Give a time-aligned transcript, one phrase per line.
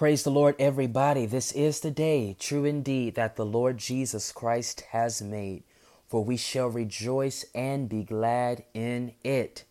[0.00, 1.26] Praise the Lord, everybody.
[1.26, 5.62] This is the day, true indeed, that the Lord Jesus Christ has made,
[6.08, 9.64] for we shall rejoice and be glad in it.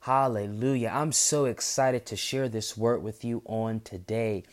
[0.00, 0.90] Hallelujah.
[0.90, 4.44] I'm so excited to share this word with you on today.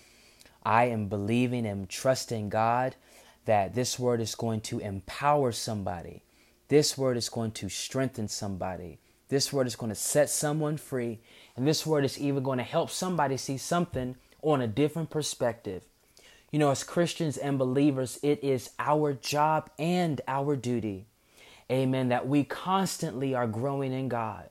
[0.64, 2.98] I am believing and trusting God
[3.46, 6.24] that this word is going to empower somebody.
[6.68, 9.00] This word is going to strengthen somebody.
[9.30, 11.22] This word is going to set someone free.
[11.56, 15.84] And this word is even going to help somebody see something on a different perspective.
[16.52, 21.06] You know, as Christians and believers, it is our job and our duty,
[21.72, 24.50] amen, that we constantly are growing in God.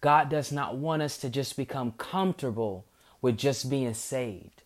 [0.00, 2.84] God does not want us to just become comfortable
[3.22, 4.62] with just being saved.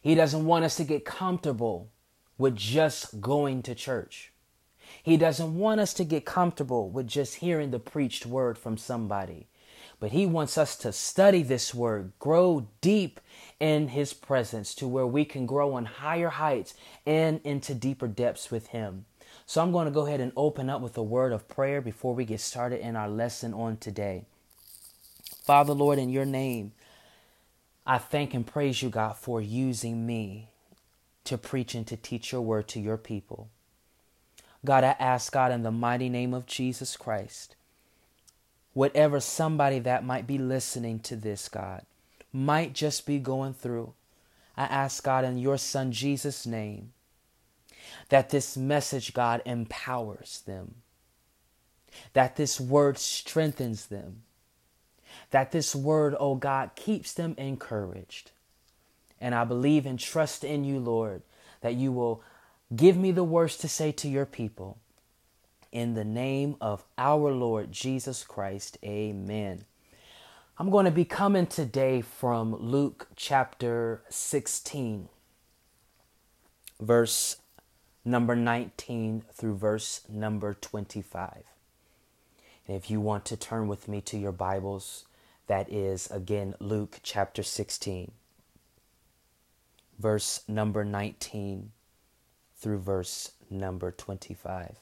[0.00, 1.88] He doesn't want us to get comfortable
[2.38, 4.32] with just going to church.
[5.02, 9.46] He doesn't want us to get comfortable with just hearing the preached word from somebody.
[10.00, 13.20] But He wants us to study this word, grow deep
[13.60, 16.74] in His presence to where we can grow on higher heights
[17.06, 19.04] and into deeper depths with Him.
[19.44, 22.14] So I'm going to go ahead and open up with a word of prayer before
[22.14, 24.24] we get started in our lesson on today.
[25.42, 26.72] Father, Lord, in your name,
[27.86, 30.48] I thank and praise you, God, for using me
[31.24, 33.50] to preach and to teach your word to your people.
[34.64, 37.56] God, I ask God in the mighty name of Jesus Christ
[38.72, 41.82] whatever somebody that might be listening to this, God,
[42.32, 43.92] might just be going through.
[44.56, 46.92] I ask God in your Son Jesus' name
[48.08, 50.76] that this message, God, empowers them,
[52.12, 54.22] that this word strengthens them,
[55.30, 58.30] that this word, oh God, keeps them encouraged.
[59.20, 61.22] And I believe and trust in you, Lord,
[61.60, 62.22] that you will
[62.74, 64.78] give me the words to say to your people
[65.72, 68.78] in the name of our Lord Jesus Christ.
[68.84, 69.64] Amen.
[70.58, 75.08] I'm going to be coming today from Luke chapter 16,
[76.80, 77.36] verse
[78.04, 81.44] number 19 through verse number 25.
[82.66, 85.04] And if you want to turn with me to your Bibles,
[85.46, 88.12] that is again Luke chapter 16,
[89.98, 91.72] verse number 19
[92.56, 94.76] through verse number 25.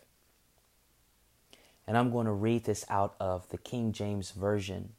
[1.88, 4.92] And I'm going to read this out of the King James Version.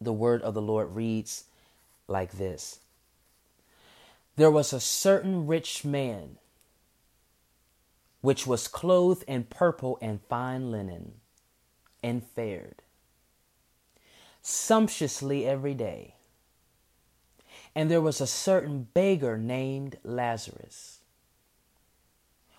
[0.00, 1.44] The word of the Lord reads
[2.08, 2.80] like this
[4.34, 6.38] There was a certain rich man
[8.22, 11.12] which was clothed in purple and fine linen,
[12.02, 12.82] and fared
[14.42, 16.16] sumptuously every day.
[17.76, 21.02] And there was a certain beggar named Lazarus,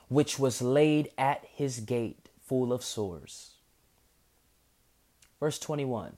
[0.07, 3.51] which was laid at his gate full of sores.
[5.39, 6.17] Verse 21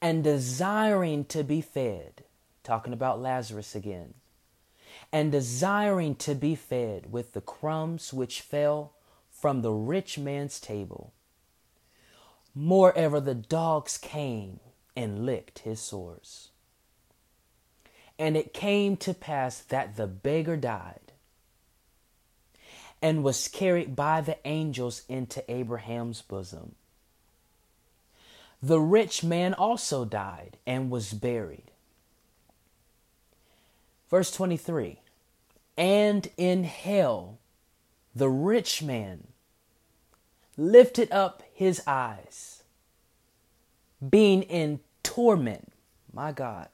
[0.00, 2.24] And desiring to be fed,
[2.64, 4.14] talking about Lazarus again,
[5.12, 8.94] and desiring to be fed with the crumbs which fell
[9.30, 11.12] from the rich man's table.
[12.54, 14.60] Moreover, the dogs came
[14.96, 16.48] and licked his sores.
[18.18, 21.05] And it came to pass that the beggar died
[23.02, 26.74] and was carried by the angels into Abraham's bosom.
[28.62, 31.70] The rich man also died and was buried.
[34.08, 35.00] Verse 23
[35.76, 37.38] And in hell
[38.14, 39.28] the rich man
[40.56, 42.62] lifted up his eyes,
[44.08, 45.70] being in torment,
[46.12, 46.68] my God,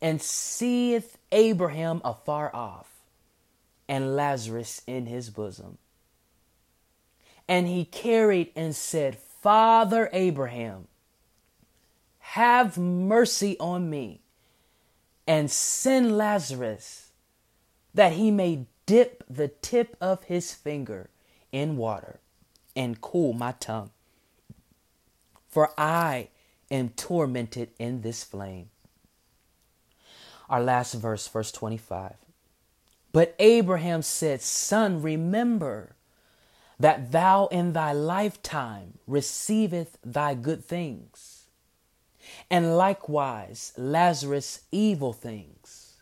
[0.00, 2.95] and seeth Abraham afar off
[3.88, 5.78] and Lazarus in his bosom.
[7.48, 10.88] And he carried and said, Father Abraham,
[12.18, 14.20] have mercy on me
[15.26, 17.10] and send Lazarus
[17.94, 21.10] that he may dip the tip of his finger
[21.52, 22.20] in water
[22.74, 23.90] and cool my tongue.
[25.48, 26.28] For I
[26.70, 28.70] am tormented in this flame.
[30.48, 32.14] Our last verse, verse 25.
[33.16, 35.96] But Abraham said, Son, remember
[36.78, 41.46] that thou in thy lifetime receiveth thy good things,
[42.50, 45.94] and likewise Lazarus evil things.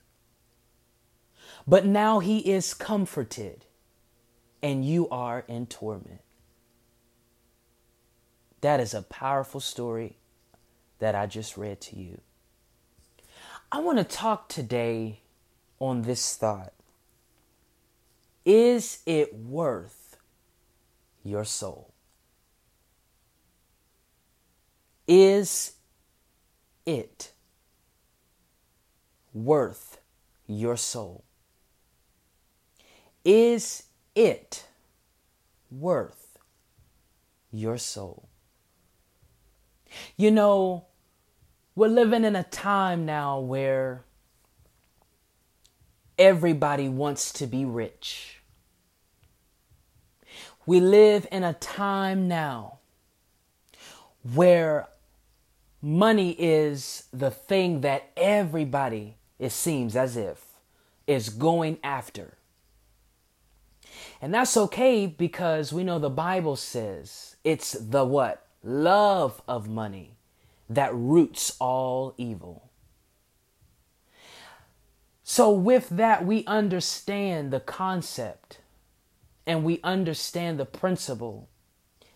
[1.69, 3.65] But now he is comforted,
[4.61, 6.23] and you are in torment.
[8.61, 10.17] That is a powerful story
[10.99, 12.21] that I just read to you.
[13.71, 15.21] I want to talk today
[15.79, 16.73] on this thought
[18.45, 20.17] is it worth
[21.23, 21.93] your soul?
[25.07, 25.73] Is
[26.87, 27.33] it
[29.33, 29.99] worth
[30.47, 31.25] your soul?
[33.25, 34.67] Is it
[35.71, 36.39] worth
[37.51, 38.29] your soul?
[40.17, 40.87] You know,
[41.75, 44.05] we're living in a time now where
[46.19, 48.41] everybody wants to be rich.
[50.67, 52.79] We live in a time now
[54.23, 54.89] where
[55.83, 60.43] money is the thing that everybody, it seems as if,
[61.07, 62.39] is going after.
[64.23, 68.47] And that's okay because we know the Bible says it's the what?
[68.63, 70.17] Love of money
[70.71, 72.71] that roots all evil.
[75.25, 78.59] So, with that, we understand the concept
[79.47, 81.49] and we understand the principle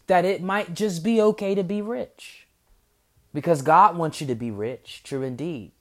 [0.07, 2.47] that it might just be okay to be rich
[3.33, 5.73] because God wants you to be rich, true indeed.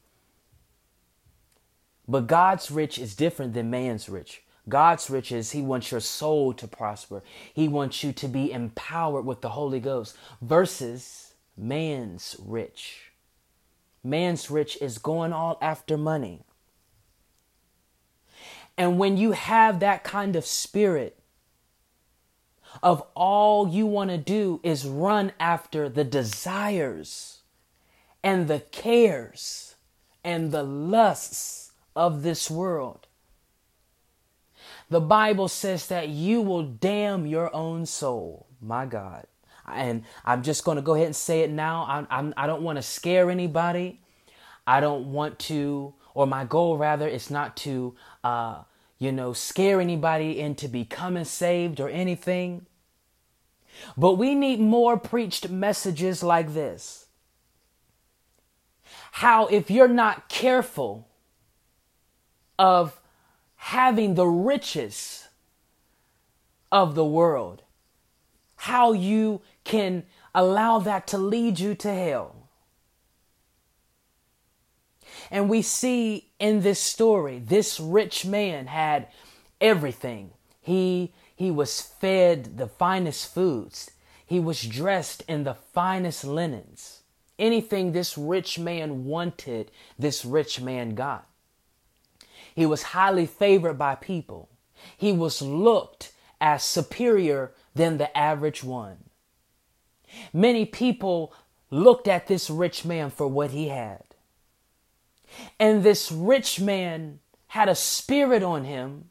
[2.08, 4.44] But God's rich is different than man's rich.
[4.70, 7.24] God's riches, He wants your soul to prosper.
[7.54, 13.12] He wants you to be empowered with the Holy Ghost versus man's rich.
[14.02, 16.44] Man's rich is going all after money.
[18.78, 21.20] And when you have that kind of spirit,
[22.84, 27.40] of all you want to do is run after the desires
[28.24, 29.76] and the cares
[30.24, 33.08] and the lusts of this world.
[34.90, 38.48] The Bible says that you will damn your own soul.
[38.62, 39.26] My God.
[39.68, 41.86] And I'm just going to go ahead and say it now.
[41.90, 44.02] I'm, I'm, I do not want to scare anybody.
[44.66, 47.96] I don't want to, or my goal rather is not to,
[48.28, 48.64] uh,
[49.00, 52.66] you know, scare anybody into becoming saved or anything.
[53.96, 57.06] But we need more preached messages like this.
[59.12, 61.08] How, if you're not careful
[62.60, 63.00] of
[63.56, 65.28] having the riches
[66.72, 67.64] of the world,
[68.56, 70.04] how you can
[70.34, 72.50] allow that to lead you to hell.
[75.32, 79.08] And we see in this story, this rich man had
[79.60, 80.32] everything.
[80.62, 83.92] He he was fed the finest foods.
[84.26, 87.02] He was dressed in the finest linens.
[87.38, 91.28] Anything this rich man wanted, this rich man got.
[92.56, 94.50] He was highly favored by people.
[94.98, 96.12] He was looked
[96.42, 98.98] as superior than the average one.
[100.34, 101.34] Many people
[101.70, 104.07] looked at this rich man for what he had.
[105.60, 109.10] And this rich man had a spirit on him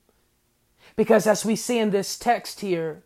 [0.96, 3.02] because as we see in this text here,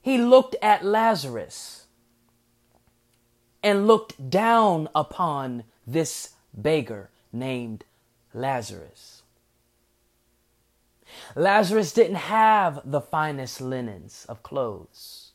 [0.00, 1.86] he looked at Lazarus
[3.62, 7.84] and looked down upon this beggar named
[8.32, 9.22] Lazarus.
[11.34, 15.32] Lazarus didn't have the finest linens of clothes.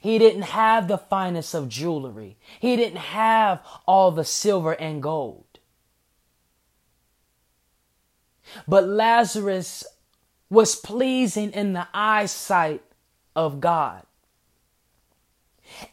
[0.00, 2.36] He didn't have the finest of jewelry.
[2.60, 5.45] He didn't have all the silver and gold.
[8.66, 9.84] But Lazarus
[10.48, 12.82] was pleasing in the eyesight
[13.34, 14.02] of God.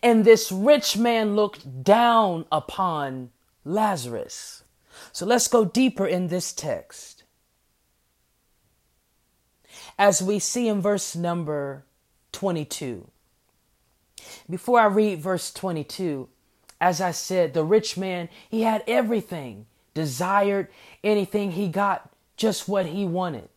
[0.02, 3.32] And this rich man looked down upon
[3.66, 4.64] Lazarus.
[5.12, 7.24] So let's go deeper in this text.
[9.98, 11.86] As we see in verse number
[12.32, 13.10] 22.
[14.50, 16.30] Before I read verse 22,
[16.80, 20.68] as I said, the rich man, he had everything, desired
[21.04, 23.50] anything, he got just what he wanted.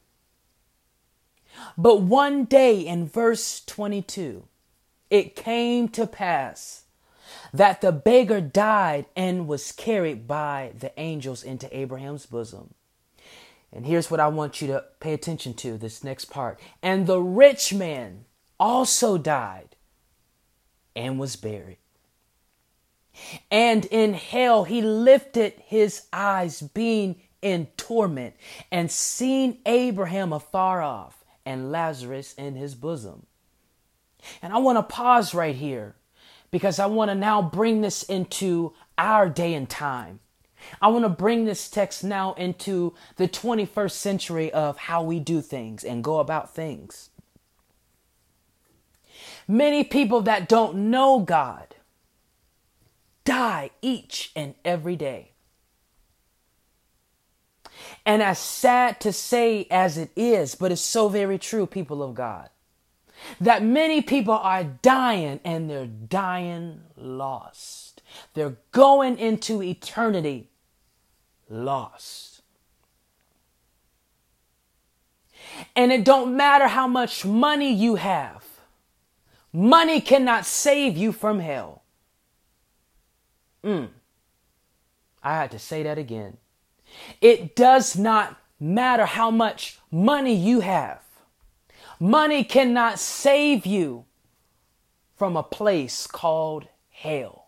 [1.78, 4.44] But one day in verse 22,
[5.10, 6.84] it came to pass
[7.52, 12.74] that the beggar died and was carried by the angels into Abraham's bosom.
[13.72, 16.58] And here's what I want you to pay attention to this next part.
[16.82, 18.24] And the rich man
[18.58, 19.76] also died
[20.94, 21.78] and was buried.
[23.50, 27.16] And in hell he lifted his eyes, being
[27.46, 28.34] in torment,
[28.72, 33.26] and seen Abraham afar off and Lazarus in his bosom.
[34.42, 35.94] And I want to pause right here
[36.50, 40.18] because I want to now bring this into our day and time.
[40.82, 45.40] I want to bring this text now into the 21st century of how we do
[45.40, 47.10] things and go about things.
[49.46, 51.76] Many people that don't know God
[53.24, 55.35] die each and every day.
[58.06, 62.14] And as sad to say as it is, but it's so very true, people of
[62.14, 62.48] God
[63.40, 68.02] that many people are dying and they're dying lost.
[68.34, 70.50] They're going into eternity
[71.48, 72.42] lost.
[75.74, 78.44] And it don't matter how much money you have.
[79.52, 81.82] Money cannot save you from hell.
[83.64, 83.88] Mm.
[85.22, 86.36] I had to say that again.
[87.20, 91.02] It does not matter how much money you have.
[91.98, 94.04] Money cannot save you
[95.16, 97.46] from a place called hell.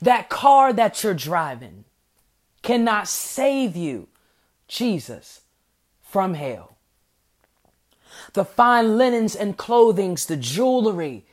[0.00, 1.84] That car that you're driving
[2.62, 4.08] cannot save you,
[4.68, 5.42] Jesus,
[6.00, 6.76] from hell.
[8.32, 11.26] The fine linens and clothings, the jewelry,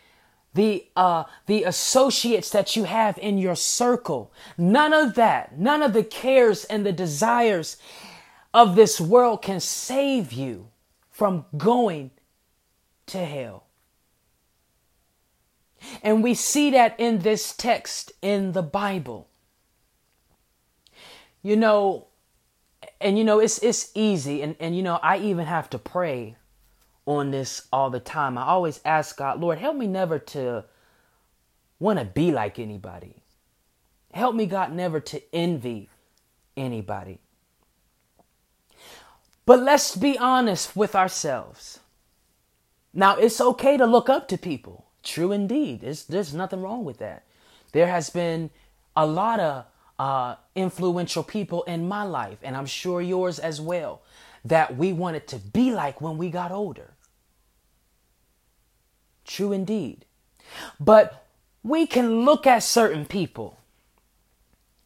[0.54, 5.94] the uh, the associates that you have in your circle, none of that, none of
[5.94, 7.78] the cares and the desires
[8.54, 10.70] of this world can save you
[11.10, 12.12] from going
[13.08, 13.66] to hell.
[16.02, 19.28] And we see that in this text in the Bible.
[21.42, 22.08] You know,
[23.02, 26.38] and you know, it's it's easy, and, and you know, I even have to pray
[27.06, 28.38] on this all the time.
[28.38, 30.66] I always ask God, Lord, help me never to
[31.80, 33.16] want to be like anybody.
[34.14, 35.90] Help me, God, never to envy
[36.56, 37.20] anybody.
[39.46, 41.80] But let's be honest with ourselves.
[42.94, 44.86] Now, it's okay to look up to people.
[45.02, 45.82] True indeed.
[45.82, 47.24] There's, there's nothing wrong with that.
[47.74, 48.52] There has been
[48.96, 49.66] a lot of
[50.00, 54.02] uh, influential people in my life, and I'm sure yours as well,
[54.46, 56.93] that we wanted to be like when we got older.
[59.26, 60.06] True indeed.
[60.80, 61.26] But
[61.64, 63.58] we can look at certain people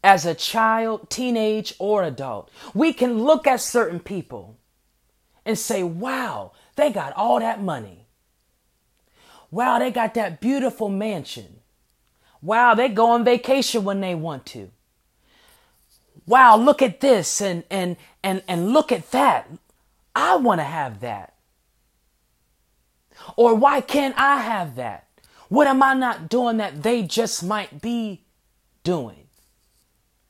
[0.03, 2.49] as a child, teenage, or adult.
[2.73, 4.57] We can look at certain people
[5.45, 8.05] and say, wow, they got all that money.
[9.49, 11.61] Wow, they got that beautiful mansion.
[12.41, 14.69] Wow, they go on vacation when they want to.
[16.25, 19.49] Wow, look at this and and and and look at that.
[20.13, 21.33] I want to have that.
[23.35, 25.07] Or why can't I have that?
[25.49, 28.25] What am I not doing that they just might be
[28.83, 29.27] doing?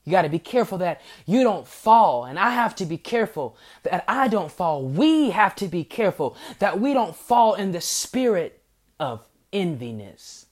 [0.04, 2.24] You got to be careful that you don't fall.
[2.24, 4.84] And I have to be careful that I don't fall.
[4.84, 8.62] We have to be careful that we don't fall in the spirit
[9.00, 10.46] of enviness.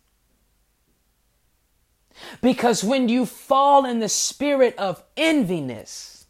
[2.41, 6.25] Because when you fall in the spirit of enviness,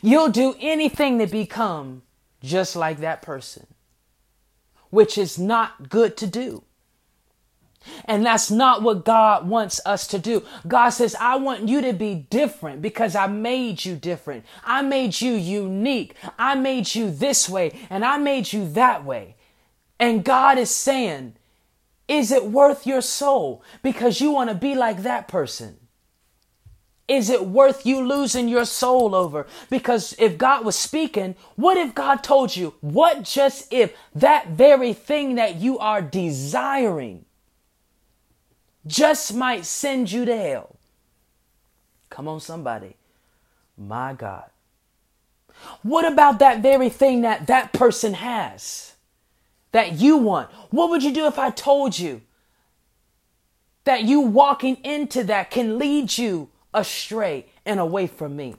[0.00, 2.02] you'll do anything to become
[2.42, 3.66] just like that person
[4.92, 6.62] which is not good to do.
[8.04, 10.44] And that's not what God wants us to do.
[10.68, 14.44] God says, I want you to be different because I made you different.
[14.64, 16.14] I made you unique.
[16.38, 19.36] I made you this way and I made you that way.
[19.98, 21.36] And God is saying,
[22.06, 25.78] is it worth your soul because you want to be like that person?
[27.08, 29.46] Is it worth you losing your soul over?
[29.68, 34.92] Because if God was speaking, what if God told you, what just if that very
[34.92, 37.24] thing that you are desiring
[38.86, 40.76] just might send you to hell?
[42.08, 42.96] Come on, somebody.
[43.76, 44.50] My God.
[45.82, 48.94] What about that very thing that that person has
[49.72, 50.50] that you want?
[50.70, 52.22] What would you do if I told you
[53.84, 58.54] that you walking into that can lead you astray and away from me.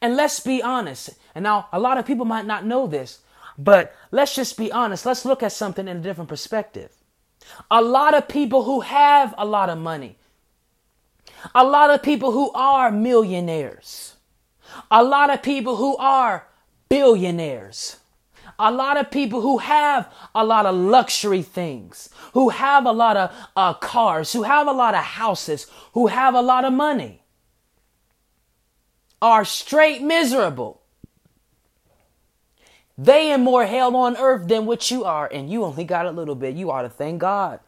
[0.00, 1.10] And let's be honest.
[1.34, 3.20] And now a lot of people might not know this,
[3.56, 5.06] but let's just be honest.
[5.06, 6.90] Let's look at something in a different perspective.
[7.70, 10.16] A lot of people who have a lot of money,
[11.54, 14.16] a lot of people who are millionaires,
[14.90, 16.46] a lot of people who are
[16.88, 17.98] billionaires,
[18.58, 23.16] a lot of people who have a lot of luxury things, who have a lot
[23.16, 27.23] of uh, cars, who have a lot of houses, who have a lot of money
[29.20, 30.80] are straight miserable.
[32.96, 36.10] They in more hell on earth than what you are, and you only got a
[36.10, 36.54] little bit.
[36.54, 37.60] You ought to thank God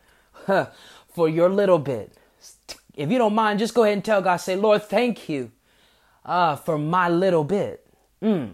[1.09, 2.13] for your little bit.
[2.95, 5.51] If you don't mind, just go ahead and tell God, say, Lord, thank you
[6.25, 7.87] uh, for my little bit.
[8.23, 8.53] Mm.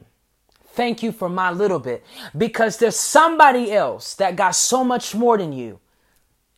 [0.68, 2.04] Thank you for my little bit.
[2.36, 5.78] Because there's somebody else that got so much more than you,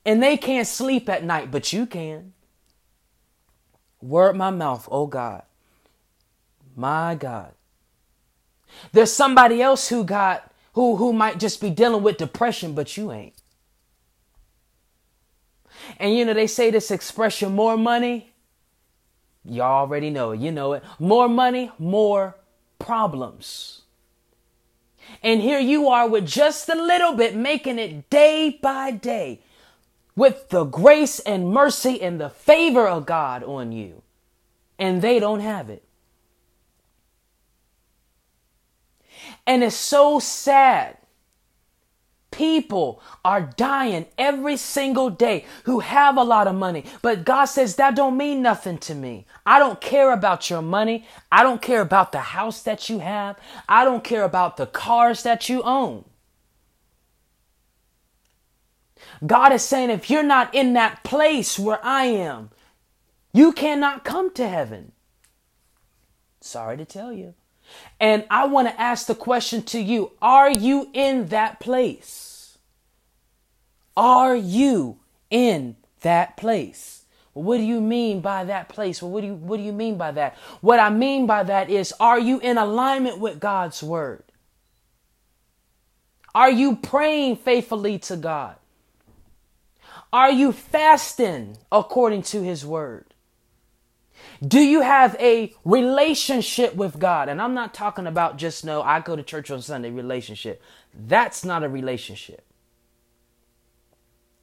[0.05, 2.33] and they can't sleep at night, but you can.
[4.01, 5.43] Word my mouth, oh God.
[6.77, 7.53] My God.
[8.93, 13.13] There's somebody else who got who who might just be dealing with depression, but you
[13.13, 13.35] ain't.
[15.99, 18.33] And you know, they say this expression, more money.
[19.45, 20.41] You already know it.
[20.41, 20.83] You know it.
[20.99, 22.37] More money, more
[22.79, 23.83] problems.
[25.23, 29.41] And here you are with just a little bit, making it day by day,
[30.17, 34.03] with the grace and mercy and the favor of God on you,
[34.79, 35.84] and they don't have it.
[39.47, 40.99] And it's so sad.
[42.31, 46.85] People are dying every single day who have a lot of money.
[47.01, 49.27] But God says that don't mean nothing to me.
[49.47, 51.07] I don't care about your money.
[51.31, 53.37] I don't care about the house that you have.
[53.69, 56.05] I don't care about the cars that you own.
[59.25, 62.51] God is saying if you're not in that place where I am,
[63.33, 64.93] you cannot come to heaven.
[66.41, 67.35] Sorry to tell you.
[68.01, 72.59] And I want to ask the question to you Are you in that place?
[73.97, 74.99] Are you
[75.31, 77.05] in that place?
[77.33, 79.03] What do you mean by that place?
[79.03, 80.37] Well, what do you what do you mean by that?
[80.61, 84.25] What I mean by that is are you in alignment with God's word?
[86.35, 88.57] Are you praying faithfully to God?
[90.13, 93.14] Are you fasting according to his word?
[94.47, 97.29] Do you have a relationship with God?
[97.29, 100.61] And I'm not talking about just no, I go to church on Sunday relationship.
[100.93, 102.45] That's not a relationship.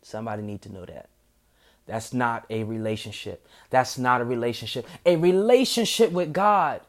[0.01, 1.09] Somebody need to know that.
[1.85, 3.47] That's not a relationship.
[3.69, 4.87] That's not a relationship.
[5.05, 6.81] A relationship with God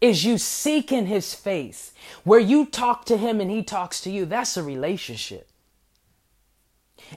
[0.00, 1.92] is you seeking his face,
[2.24, 4.26] where you talk to him and he talks to you.
[4.26, 5.48] That's a relationship.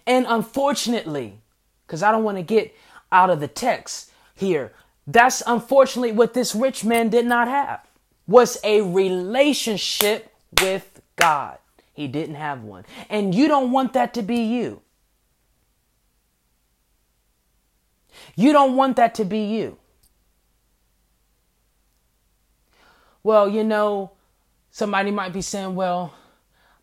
[0.05, 1.39] And unfortunately,
[1.85, 2.73] because I don't want to get
[3.11, 4.71] out of the text, here.
[5.05, 7.81] That's unfortunately what this rich man did not have.
[8.27, 11.57] Was a relationship with God.
[11.93, 12.85] He didn't have one.
[13.09, 14.81] And you don't want that to be you.
[18.35, 19.77] You don't want that to be you.
[23.23, 24.11] Well, you know,
[24.71, 26.13] somebody might be saying, well,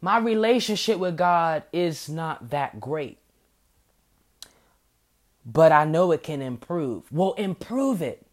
[0.00, 3.18] my relationship with God is not that great
[5.44, 7.10] but I know it can improve.
[7.12, 8.26] Well, improve it,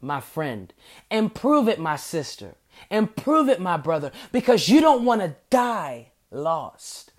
[0.00, 0.72] my friend.
[1.10, 2.54] Improve it, my sister.
[2.90, 7.12] Improve it, my brother, because you don't want to die lost.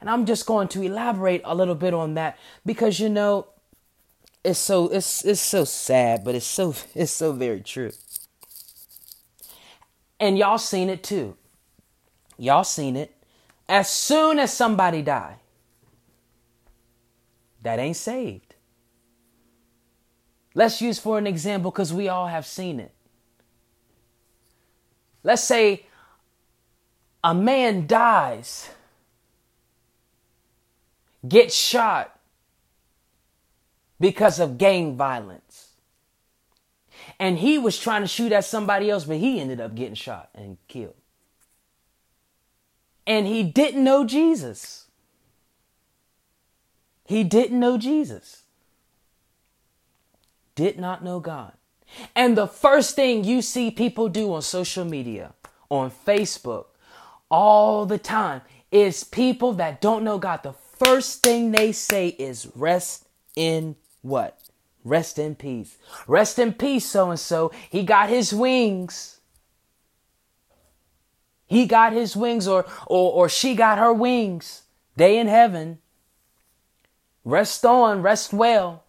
[0.00, 3.46] And I'm just going to elaborate a little bit on that because you know
[4.44, 7.92] it's so it's it's so sad, but it's so it's so very true.
[10.20, 11.36] And y'all seen it too.
[12.38, 13.12] Y'all seen it.
[13.68, 15.36] As soon as somebody die,
[17.66, 18.54] that ain't saved.
[20.54, 22.92] Let's use for an example because we all have seen it.
[25.22, 25.84] Let's say
[27.22, 28.70] a man dies,
[31.26, 32.18] gets shot
[33.98, 35.70] because of gang violence.
[37.18, 40.30] And he was trying to shoot at somebody else, but he ended up getting shot
[40.34, 40.94] and killed.
[43.06, 44.85] And he didn't know Jesus.
[47.06, 48.42] He didn't know Jesus,
[50.54, 51.52] did not know God.
[52.14, 55.34] And the first thing you see people do on social media,
[55.70, 56.66] on Facebook,
[57.30, 60.42] all the time is people that don't know God.
[60.42, 64.38] The first thing they say is rest in what?
[64.84, 65.76] Rest in peace.
[66.06, 67.52] Rest in peace, so and so.
[67.70, 69.20] He got his wings.
[71.46, 74.62] He got his wings, or, or, or she got her wings.
[74.96, 75.78] They in heaven.
[77.26, 78.84] Rest on, rest well.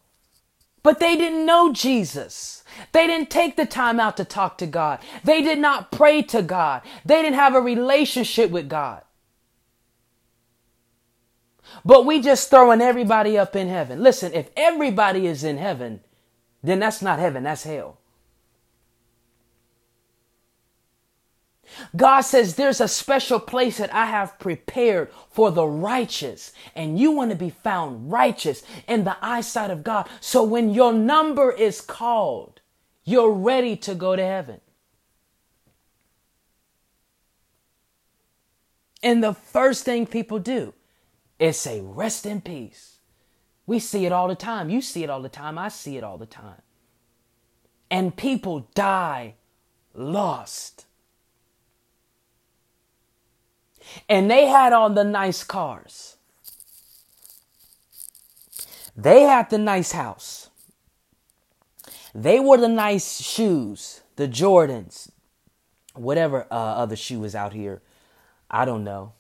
[0.83, 2.63] But they didn't know Jesus.
[2.91, 4.99] They didn't take the time out to talk to God.
[5.23, 6.83] They did not pray to God.
[7.03, 9.01] They didn't have a relationship with God.
[11.83, 14.03] But we just throwing everybody up in heaven.
[14.03, 16.01] Listen, if everybody is in heaven,
[16.63, 17.97] then that's not heaven, that's hell.
[21.95, 27.11] God says there's a special place that I have prepared for the righteous, and you
[27.11, 30.09] want to be found righteous in the eyesight of God.
[30.19, 32.61] So when your number is called,
[33.03, 34.61] you're ready to go to heaven.
[39.03, 40.73] And the first thing people do
[41.39, 42.97] is say, Rest in peace.
[43.65, 44.69] We see it all the time.
[44.69, 45.57] You see it all the time.
[45.57, 46.61] I see it all the time.
[47.91, 49.35] And people die
[49.93, 50.86] lost
[54.07, 56.17] and they had on the nice cars.
[58.95, 60.49] They had the nice house.
[62.15, 65.11] They wore the nice shoes, the Jordans,
[65.93, 67.81] whatever uh, other shoe is out here.
[68.49, 69.13] I don't know.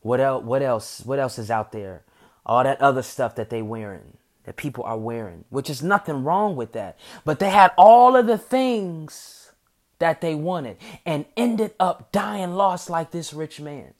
[0.00, 0.44] What else?
[0.44, 1.02] What else?
[1.04, 2.04] What else is out there?
[2.46, 6.56] All that other stuff that they wearing, that people are wearing, which is nothing wrong
[6.56, 6.98] with that.
[7.24, 9.52] But they had all of the things
[9.98, 13.92] that they wanted and ended up dying lost like this rich man.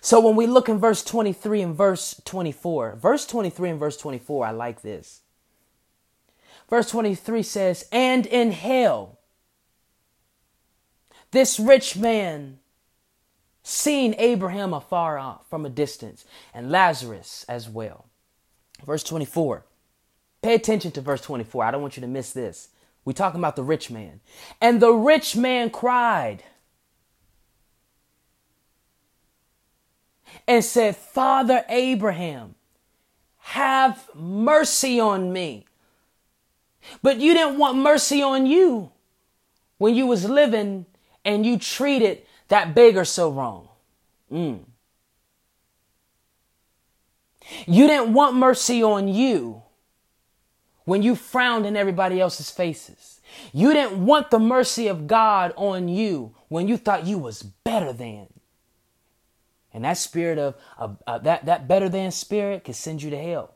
[0.00, 4.46] So when we look in verse 23 and verse 24, verse 23 and verse 24,
[4.46, 5.22] I like this.
[6.68, 9.18] Verse 23 says, And in hell,
[11.30, 12.58] this rich man
[13.62, 16.24] seen Abraham afar off from a distance,
[16.54, 18.06] and Lazarus as well.
[18.84, 19.66] Verse 24.
[20.40, 21.64] Pay attention to verse 24.
[21.64, 22.68] I don't want you to miss this.
[23.04, 24.20] We're talking about the rich man.
[24.60, 26.42] And the rich man cried
[30.46, 32.54] and said, Father Abraham,
[33.38, 35.66] have mercy on me.
[37.02, 38.92] But you didn't want mercy on you
[39.78, 40.86] when you was living
[41.24, 43.68] and you treated that beggar so wrong.
[44.32, 44.60] Mm.
[47.66, 49.62] You didn't want mercy on you
[50.84, 53.20] when you frowned in everybody else's faces.
[53.52, 57.92] You didn't want the mercy of God on you when you thought you was better
[57.92, 58.28] than.
[59.78, 60.56] And that spirit of,
[61.06, 63.54] uh, that that better than spirit can send you to hell.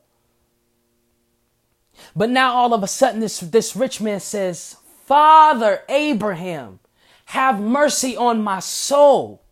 [2.14, 6.78] But now all of a sudden this this rich man says, "Father Abraham,
[7.24, 9.42] have mercy on my soul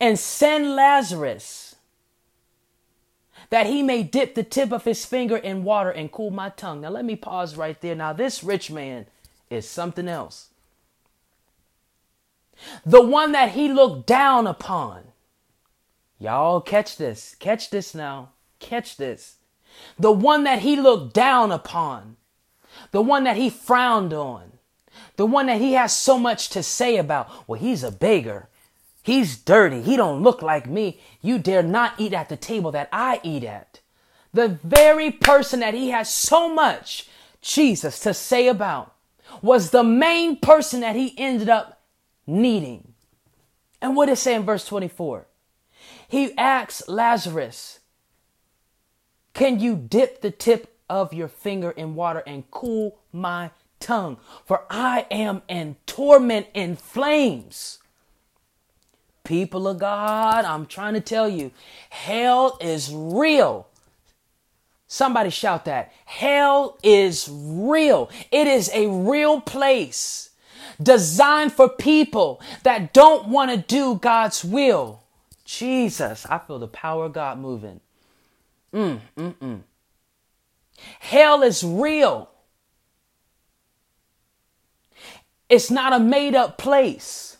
[0.00, 1.76] and send Lazarus
[3.50, 6.80] that he may dip the tip of his finger in water and cool my tongue.
[6.80, 7.94] Now, let me pause right there.
[7.94, 9.06] Now, this rich man
[9.50, 10.48] is something else.
[12.84, 15.04] The one that he looked down upon.
[16.18, 17.34] Y'all catch this.
[17.38, 18.30] Catch this now.
[18.58, 19.36] Catch this.
[19.98, 22.16] The one that he looked down upon.
[22.92, 24.52] The one that he frowned on
[25.16, 27.48] the one that he has so much to say about.
[27.48, 28.48] Well, he's a beggar.
[29.02, 29.82] He's dirty.
[29.82, 31.00] He don't look like me.
[31.22, 33.80] You dare not eat at the table that I eat at.
[34.32, 37.08] The very person that he has so much,
[37.40, 38.94] Jesus, to say about
[39.40, 41.75] was the main person that he ended up
[42.26, 42.94] needing.
[43.80, 45.26] And what it say in verse 24?
[46.08, 47.80] He asks Lazarus,
[49.34, 54.64] Can you dip the tip of your finger in water and cool my tongue, for
[54.70, 57.78] I am in torment in flames.
[59.24, 61.50] People of God, I'm trying to tell you,
[61.90, 63.66] hell is real.
[64.86, 65.92] Somebody shout that.
[66.04, 68.08] Hell is real.
[68.30, 70.25] It is a real place
[70.82, 75.02] designed for people that don't want to do God's will.
[75.44, 77.80] Jesus, I feel the power of God moving.
[78.74, 79.60] Mm, mm, mm.
[80.98, 82.30] Hell is real.
[85.48, 87.36] It's not a made up place.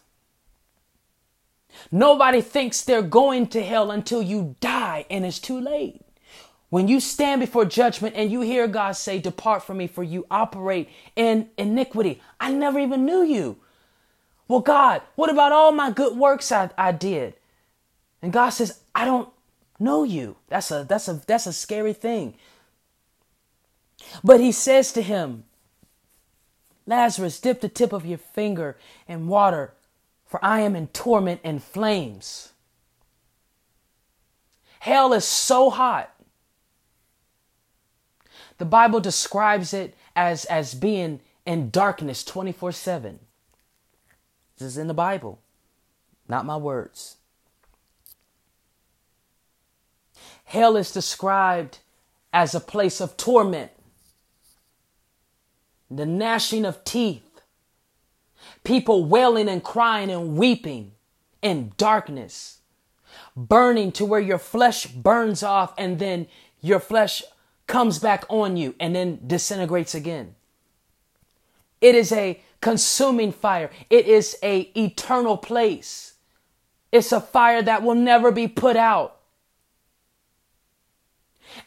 [1.91, 6.06] Nobody thinks they're going to hell until you die and it's too late.
[6.69, 10.27] When you stand before judgment and you hear God say, Depart from me, for you
[10.31, 12.21] operate in iniquity.
[12.41, 13.59] I never even knew you.
[14.49, 17.35] Well, God, what about all my good works I, I did?
[18.23, 19.29] And God says, I don't
[19.79, 20.37] know you.
[20.49, 22.35] That's a that's a that's a scary thing.
[24.25, 25.45] But he says to him,
[26.87, 28.77] Lazarus, dip the tip of your finger
[29.09, 29.75] in water,
[30.27, 32.53] for I am in torment and flames.
[34.81, 36.16] Hell is so hot.
[38.59, 43.19] The Bible describes it as, as being in darkness 24 7.
[44.59, 45.39] This is in the Bible,
[46.29, 47.17] not my words.
[50.45, 51.79] Hell is described
[52.33, 53.73] as a place of torment
[55.91, 57.41] the gnashing of teeth,
[58.65, 60.93] people wailing and crying and weeping
[61.43, 62.59] in darkness,
[63.37, 66.27] burning to where your flesh burns off and then
[66.61, 67.23] your flesh
[67.67, 70.35] comes back on you and then disintegrates again.
[71.81, 73.71] It is a consuming fire.
[73.91, 76.15] It is a eternal place.
[76.93, 79.17] It's a fire that will never be put out.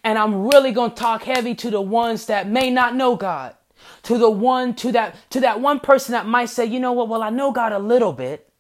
[0.04, 3.56] And I'm really going to talk heavy to the ones that may not know God
[4.04, 7.08] to the one to that to that one person that might say, "You know what?
[7.08, 8.52] Well, I know God a little bit,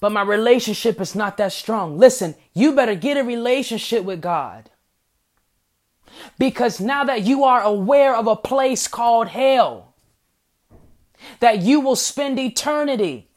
[0.00, 4.70] but my relationship is not that strong." Listen, you better get a relationship with God.
[6.38, 9.94] Because now that you are aware of a place called hell,
[11.40, 13.28] that you will spend eternity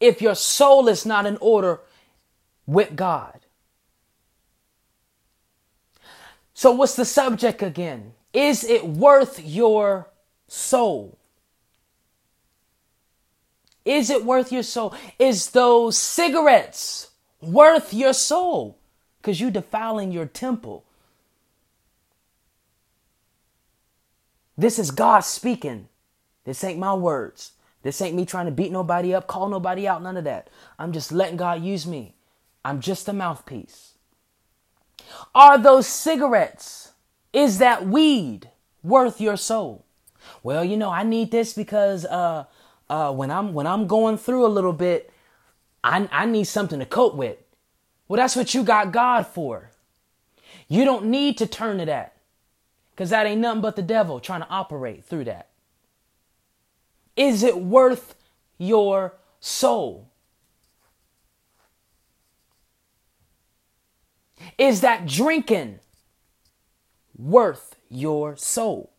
[0.00, 1.80] if your soul is not in order
[2.66, 3.40] with God.
[6.54, 8.12] So, what's the subject again?
[8.32, 10.08] Is it worth your
[10.48, 11.18] soul?
[13.84, 14.94] Is it worth your soul?
[15.18, 18.78] Is those cigarettes worth your soul?
[19.20, 20.84] Because you defiling your temple.
[24.56, 25.88] This is God speaking.
[26.44, 27.52] This ain't my words.
[27.82, 30.48] This ain't me trying to beat nobody up, call nobody out, none of that.
[30.78, 32.14] I'm just letting God use me.
[32.64, 33.94] I'm just a mouthpiece.
[35.34, 36.92] Are those cigarettes,
[37.32, 38.50] is that weed
[38.84, 39.84] worth your soul?
[40.42, 42.44] Well, you know, I need this because uh,
[42.88, 45.12] uh, when I'm when I'm going through a little bit,
[45.82, 47.38] I, I need something to cope with.
[48.06, 49.70] Well, that's what you got God for.
[50.68, 52.16] You don't need to turn to that
[53.02, 55.48] because that ain't nothing but the devil trying to operate through that.
[57.16, 58.14] Is it worth
[58.58, 60.12] your soul?
[64.56, 65.80] Is that drinking
[67.18, 68.92] worth your soul?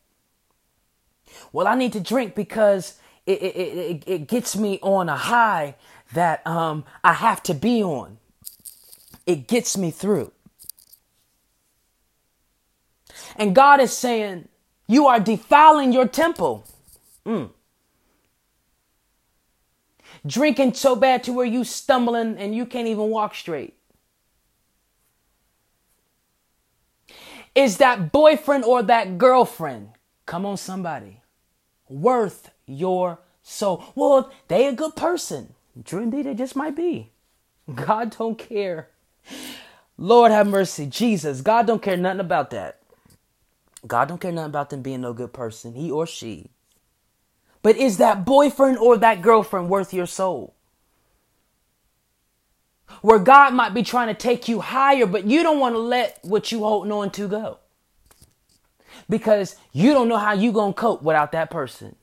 [1.54, 5.76] Well, I need to drink because it, it, it, it gets me on a high
[6.12, 8.18] that um, I have to be on.
[9.26, 10.34] It gets me through.
[13.36, 14.48] And God is saying,
[14.88, 16.66] You are defiling your temple.
[17.26, 17.50] Mm.
[20.26, 23.76] Drinking so bad to where you stumbling and you can't even walk straight.
[27.56, 29.90] Is that boyfriend or that girlfriend?
[30.26, 31.22] Come on, somebody.
[31.88, 33.84] Worth your soul.
[33.96, 35.54] Well, they a good person.
[35.86, 37.12] True indeed, they just might be.
[37.74, 38.90] God don't care.
[39.98, 40.86] Lord have mercy.
[40.86, 42.80] Jesus, God don't care nothing about that.
[43.86, 46.50] God don't care nothing about them being no good person, he or she.
[47.62, 50.54] But is that boyfriend or that girlfriend worth your soul?
[53.02, 56.20] Where God might be trying to take you higher, but you don't want to let
[56.24, 57.60] what you holding on to go.
[59.10, 61.96] Because you don't know how you to cope without that person.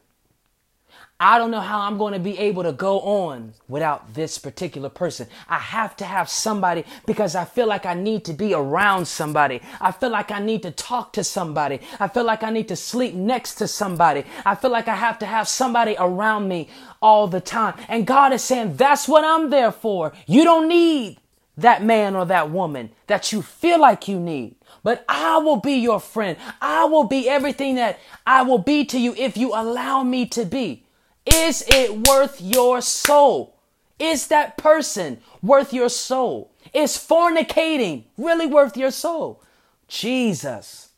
[1.22, 4.88] I don't know how I'm going to be able to go on without this particular
[4.88, 5.26] person.
[5.50, 9.61] I have to have somebody because I feel like I need to be around somebody.
[9.83, 11.80] I feel like I need to talk to somebody.
[12.00, 14.24] I feel like I need to sleep next to somebody.
[14.46, 16.70] I feel like I have to have somebody around me
[17.02, 17.74] all the time.
[17.88, 20.14] And God is saying, that's what I'm there for.
[20.26, 21.18] You don't need
[21.59, 24.54] that man or that woman that you feel like you need.
[24.83, 26.38] But I will be your friend.
[26.62, 30.46] I will be everything that I will be to you if you allow me to
[30.46, 30.85] be.
[31.26, 33.56] Is it worth your soul?
[33.98, 36.52] Is that person worth your soul?
[36.72, 39.42] Is fornicating really worth your soul?
[39.88, 40.88] Jesus.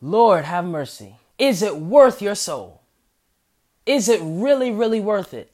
[0.00, 1.16] Lord, have mercy.
[1.38, 2.82] Is it worth your soul?
[3.84, 5.50] Is it really, really worth it?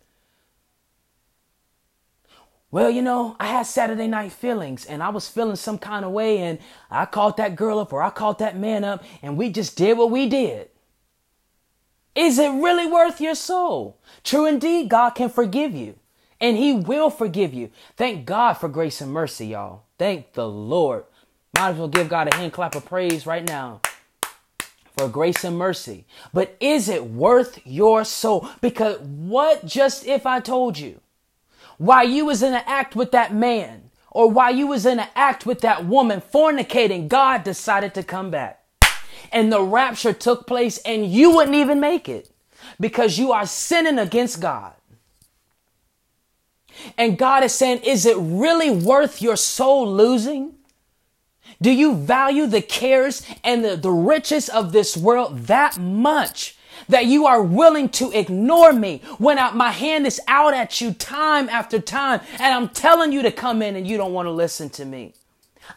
[2.70, 6.12] Well, you know, I had Saturday night feelings and I was feeling some kind of
[6.12, 6.58] way and
[6.90, 9.96] I called that girl up or I called that man up and we just did
[9.96, 10.68] what we did.
[12.14, 13.98] Is it really worth your soul?
[14.24, 15.96] True indeed, God can forgive you
[16.40, 17.70] and he will forgive you.
[17.96, 19.82] Thank God for grace and mercy, y'all.
[19.98, 21.04] Thank the Lord.
[21.56, 23.80] Might as well give God a hand clap of praise right now
[24.96, 26.06] for grace and mercy.
[26.32, 28.48] But is it worth your soul?
[28.60, 31.00] Because what just if I told you
[31.78, 35.08] why you was in an act with that man or why you was in an
[35.14, 38.57] act with that woman fornicating, God decided to come back
[39.32, 42.30] and the rapture took place and you wouldn't even make it
[42.80, 44.72] because you are sinning against God.
[46.96, 50.54] And God is saying, is it really worth your soul losing?
[51.60, 56.56] Do you value the cares and the, the riches of this world that much
[56.88, 60.92] that you are willing to ignore me when I, my hand is out at you
[60.92, 64.30] time after time and I'm telling you to come in and you don't want to
[64.30, 65.14] listen to me?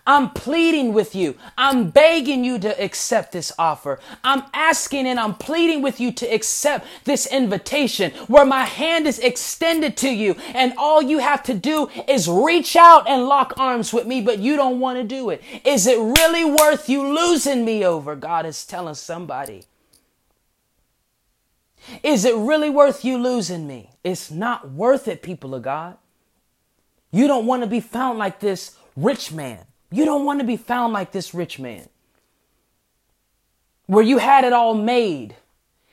[0.05, 1.35] I'm pleading with you.
[1.57, 3.99] I'm begging you to accept this offer.
[4.23, 9.19] I'm asking and I'm pleading with you to accept this invitation where my hand is
[9.19, 13.93] extended to you and all you have to do is reach out and lock arms
[13.93, 15.41] with me, but you don't want to do it.
[15.65, 18.15] Is it really worth you losing me over?
[18.15, 19.63] God is telling somebody.
[22.03, 23.91] Is it really worth you losing me?
[24.03, 25.97] It's not worth it, people of God.
[27.11, 30.57] You don't want to be found like this rich man you don't want to be
[30.57, 31.87] found like this rich man,
[33.85, 35.35] where you had it all made,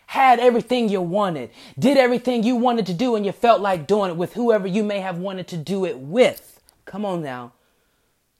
[0.06, 4.10] had everything you wanted, did everything you wanted to do, and you felt like doing
[4.10, 6.60] it with whoever you may have wanted to do it with.
[6.84, 7.52] Come on now.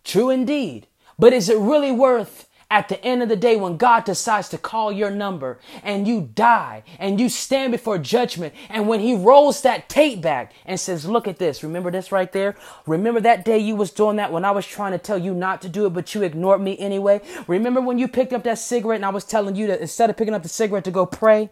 [0.05, 0.87] True indeed.
[1.19, 4.59] But is it really worth at the end of the day, when God decides to
[4.59, 9.63] call your number and you die and you stand before judgment, and when He rolls
[9.63, 12.57] that tape back and says, Look at this, remember this right there?
[12.87, 15.63] Remember that day you was doing that when I was trying to tell you not
[15.63, 17.23] to do it, but you ignored me anyway?
[17.47, 20.19] Remember when you picked up that cigarette and I was telling you that instead of
[20.19, 21.51] picking up the cigarette to go pray?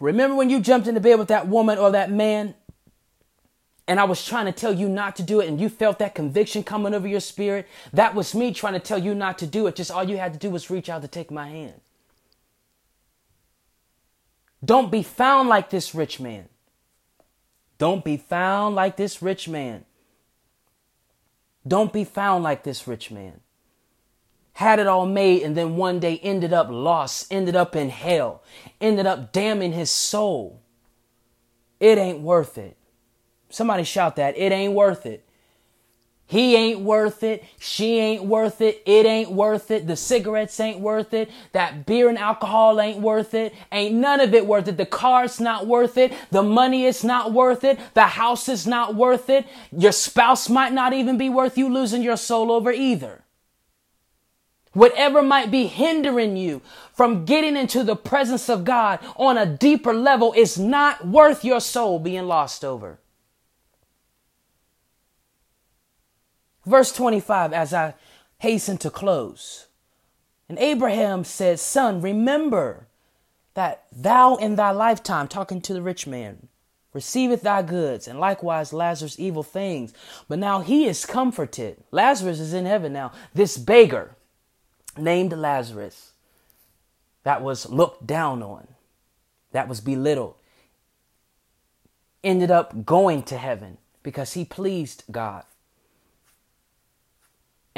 [0.00, 2.54] Remember when you jumped into bed with that woman or that man
[3.88, 6.14] and I was trying to tell you not to do it and you felt that
[6.14, 9.66] conviction coming over your spirit, that was me trying to tell you not to do
[9.66, 9.74] it.
[9.76, 11.80] Just all you had to do was reach out to take my hand.
[14.64, 16.48] Don't be found like this rich man.
[17.78, 19.84] Don't be found like this rich man.
[21.66, 23.40] Don't be found like this rich man.
[24.54, 28.42] Had it all made and then one day ended up lost, ended up in hell,
[28.80, 30.60] ended up damning his soul.
[31.80, 32.77] It ain't worth it.
[33.50, 34.36] Somebody shout that.
[34.36, 35.24] It ain't worth it.
[36.28, 37.42] He ain't worth it.
[37.58, 38.82] She ain't worth it.
[38.84, 39.86] It ain't worth it.
[39.86, 41.30] The cigarettes ain't worth it.
[41.52, 43.54] That beer and alcohol ain't worth it.
[43.72, 44.76] Ain't none of it worth it.
[44.76, 46.12] The car's not worth it.
[46.30, 47.80] The money is not worth it.
[47.94, 49.46] The house is not worth it.
[49.72, 53.24] Your spouse might not even be worth you losing your soul over either.
[54.74, 56.60] Whatever might be hindering you
[56.92, 61.60] from getting into the presence of God on a deeper level is not worth your
[61.60, 62.98] soul being lost over.
[66.68, 67.94] Verse 25, as I
[68.40, 69.68] hasten to close.
[70.50, 72.88] And Abraham said, Son, remember
[73.54, 76.48] that thou in thy lifetime, talking to the rich man,
[76.92, 79.94] receiveth thy goods, and likewise Lazarus evil things.
[80.28, 81.82] But now he is comforted.
[81.90, 83.12] Lazarus is in heaven now.
[83.32, 84.14] This beggar
[84.94, 86.12] named Lazarus
[87.22, 88.68] that was looked down on,
[89.52, 90.34] that was belittled,
[92.22, 95.44] ended up going to heaven because he pleased God.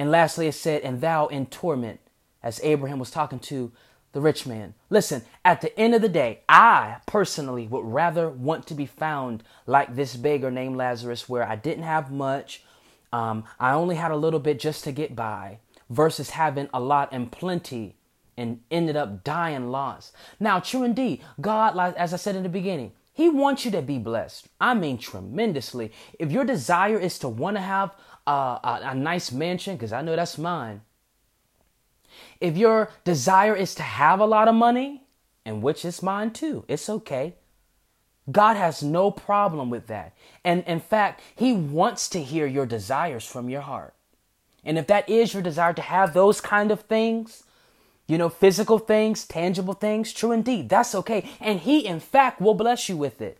[0.00, 2.00] And lastly, it said, and thou in torment,
[2.42, 3.70] as Abraham was talking to
[4.12, 4.72] the rich man.
[4.88, 9.42] Listen, at the end of the day, I personally would rather want to be found
[9.66, 12.62] like this beggar named Lazarus, where I didn't have much.
[13.12, 15.58] Um, I only had a little bit just to get by,
[15.90, 17.96] versus having a lot and plenty
[18.38, 20.14] and ended up dying lost.
[20.40, 23.98] Now, true indeed, God, as I said in the beginning, He wants you to be
[23.98, 24.48] blessed.
[24.58, 25.92] I mean, tremendously.
[26.18, 27.90] If your desire is to want to have
[28.30, 30.82] a, a nice mansion, because I know that's mine.
[32.40, 35.04] If your desire is to have a lot of money,
[35.44, 37.34] and which is mine too, it's okay.
[38.30, 40.14] God has no problem with that.
[40.44, 43.94] And in fact, He wants to hear your desires from your heart.
[44.64, 47.44] And if that is your desire to have those kind of things,
[48.06, 51.28] you know, physical things, tangible things, true indeed, that's okay.
[51.40, 53.38] And He, in fact, will bless you with it.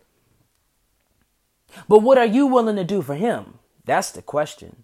[1.87, 3.59] But what are you willing to do for Him?
[3.85, 4.83] That's the question.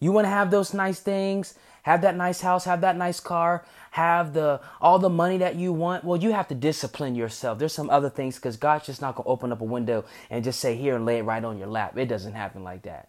[0.00, 3.66] You want to have those nice things, have that nice house, have that nice car,
[3.90, 6.04] have the all the money that you want.
[6.04, 7.58] Well, you have to discipline yourself.
[7.58, 10.60] There's some other things because God's just not gonna open up a window and just
[10.60, 11.98] say here and lay it right on your lap.
[11.98, 13.08] It doesn't happen like that.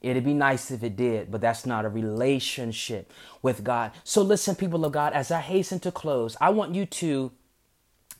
[0.00, 3.12] It'd be nice if it did, but that's not a relationship
[3.42, 3.90] with God.
[4.04, 7.32] So listen, people of God, as I hasten to close, I want you to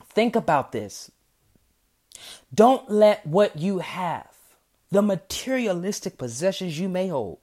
[0.03, 1.09] think about this.
[2.53, 4.28] Don't let what you have
[4.91, 7.39] the materialistic possessions you may hold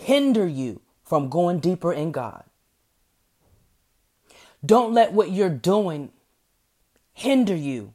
[0.00, 2.44] hinder you from going deeper in God.
[4.64, 6.10] Don't let what you're doing
[7.12, 7.92] hinder you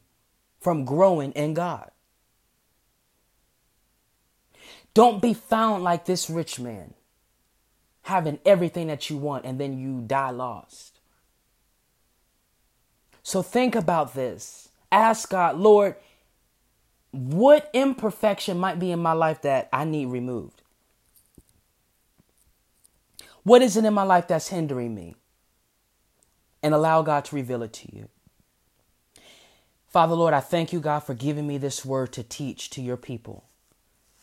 [0.59, 1.91] from growing in God.
[4.93, 6.93] Don't be found like this rich man,
[8.03, 10.99] having everything that you want and then you die lost.
[13.23, 14.69] So think about this.
[14.91, 15.95] Ask God, Lord,
[17.15, 20.61] what imperfection might be in my life that I need removed?
[23.43, 25.15] What is it in my life that's hindering me?
[26.61, 28.09] And allow God to reveal it to you.
[29.87, 32.97] Father, Lord, I thank you, God, for giving me this word to teach to your
[32.97, 33.45] people.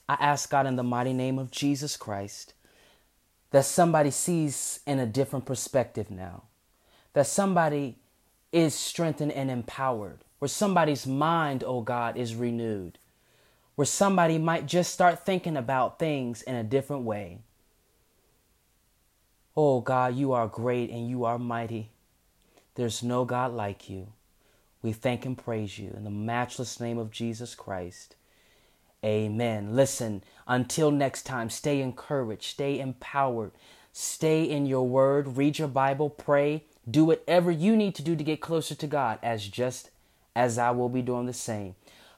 [0.08, 2.52] I ask God in the mighty name of Jesus Christ
[3.52, 6.44] that somebody sees in a different perspective now,
[7.12, 7.96] that somebody
[8.50, 12.98] is strengthened and empowered where somebody's mind, oh God, is renewed,
[13.76, 17.38] where somebody might just start thinking about things in a different way.
[19.56, 21.90] Oh God, you are great and you are mighty.
[22.74, 24.08] There's no God like you.
[24.82, 28.16] We thank and praise you in the matchless name of Jesus Christ.
[29.04, 29.76] Amen.
[29.76, 33.52] Listen, until next time, stay encouraged, stay empowered,
[33.92, 38.24] stay in your word, read your Bible, pray, do whatever you need to do to
[38.24, 39.91] get closer to God as just
[40.34, 41.74] as I will be doing the same.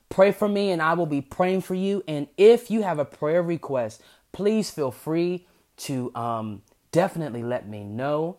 [0.08, 2.04] Pray for me and I will be praying for you.
[2.06, 4.02] And if you have a prayer request,
[4.32, 5.46] please feel free
[5.78, 6.62] to um,
[6.92, 8.38] definitely let me know.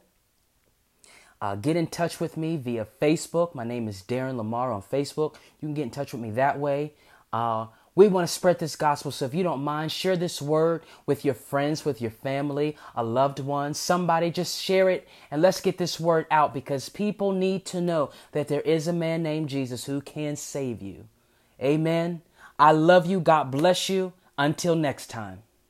[1.42, 3.54] Uh, get in touch with me via Facebook.
[3.54, 5.36] My name is Darren Lamar on Facebook.
[5.60, 6.94] You can get in touch with me that way.
[7.34, 10.84] Uh, we want to spread this gospel, so if you don't mind, share this word
[11.06, 14.30] with your friends, with your family, a loved one, somebody.
[14.30, 18.50] Just share it and let's get this word out because people need to know that
[18.50, 21.08] there is a man named Jesus who can save you.
[21.62, 22.22] Amen.
[22.60, 23.22] I love you.
[23.22, 24.12] God bless you.
[24.38, 25.45] Until next time.